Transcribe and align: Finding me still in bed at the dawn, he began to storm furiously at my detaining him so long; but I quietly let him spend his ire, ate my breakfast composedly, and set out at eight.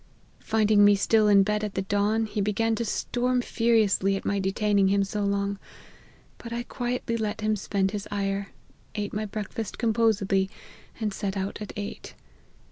Finding 0.39 0.83
me 0.83 0.95
still 0.95 1.27
in 1.27 1.43
bed 1.43 1.63
at 1.63 1.75
the 1.75 1.83
dawn, 1.83 2.25
he 2.25 2.41
began 2.41 2.73
to 2.73 2.83
storm 2.85 3.39
furiously 3.39 4.15
at 4.15 4.25
my 4.25 4.39
detaining 4.39 4.87
him 4.87 5.03
so 5.03 5.21
long; 5.23 5.59
but 6.39 6.51
I 6.51 6.63
quietly 6.63 7.17
let 7.17 7.41
him 7.41 7.55
spend 7.55 7.91
his 7.91 8.07
ire, 8.09 8.47
ate 8.95 9.13
my 9.13 9.27
breakfast 9.27 9.77
composedly, 9.77 10.49
and 10.99 11.13
set 11.13 11.37
out 11.37 11.61
at 11.61 11.71
eight. 11.75 12.15